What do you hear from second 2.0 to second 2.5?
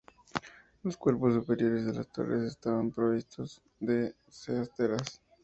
torres